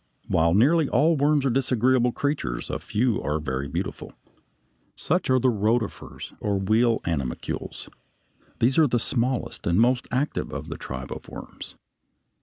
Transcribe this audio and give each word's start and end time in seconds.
While 0.27 0.55
nearly 0.55 0.89
all 0.89 1.15
worms 1.15 1.45
are 1.45 1.51
disagreeable 1.51 2.11
creatures, 2.11 2.71
a 2.71 2.79
few 2.79 3.21
are 3.21 3.39
very 3.39 3.67
beautiful. 3.67 4.13
Such 4.95 5.29
are 5.29 5.37
the 5.37 5.51
rotifers 5.51 6.33
or 6.39 6.57
wheel 6.57 7.01
animalcules 7.05 7.83
(Fig. 7.83 7.93
65). 8.53 8.55
These 8.61 8.77
are 8.79 8.87
the 8.87 8.99
smallest 8.99 9.67
and 9.67 9.79
most 9.79 10.07
active 10.09 10.51
of 10.51 10.69
the 10.69 10.75
tribe 10.77 11.11
of 11.11 11.29
worms. 11.29 11.75